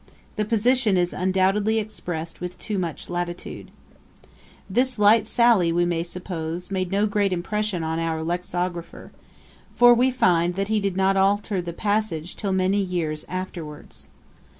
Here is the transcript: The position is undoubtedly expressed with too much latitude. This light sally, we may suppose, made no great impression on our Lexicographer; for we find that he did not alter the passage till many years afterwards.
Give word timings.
The 0.35 0.45
position 0.45 0.97
is 0.97 1.13
undoubtedly 1.13 1.77
expressed 1.77 2.41
with 2.41 2.57
too 2.57 2.79
much 2.79 3.07
latitude. 3.07 3.69
This 4.67 4.97
light 4.97 5.27
sally, 5.27 5.71
we 5.71 5.85
may 5.85 6.01
suppose, 6.01 6.71
made 6.71 6.91
no 6.91 7.05
great 7.05 7.31
impression 7.31 7.83
on 7.83 7.99
our 7.99 8.23
Lexicographer; 8.23 9.11
for 9.75 9.93
we 9.93 10.09
find 10.09 10.55
that 10.55 10.69
he 10.69 10.79
did 10.79 10.97
not 10.97 11.17
alter 11.17 11.61
the 11.61 11.71
passage 11.71 12.35
till 12.35 12.51
many 12.51 12.81
years 12.81 13.25
afterwards. 13.29 14.09